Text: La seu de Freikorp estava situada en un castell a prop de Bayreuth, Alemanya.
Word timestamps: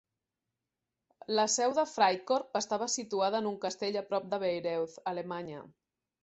La 1.39 1.43
seu 1.55 1.75
de 1.79 1.83
Freikorp 1.91 2.57
estava 2.61 2.87
situada 2.95 3.43
en 3.45 3.51
un 3.51 3.61
castell 3.67 3.99
a 4.03 4.05
prop 4.09 4.27
de 4.33 4.41
Bayreuth, 4.47 4.97
Alemanya. 5.15 5.63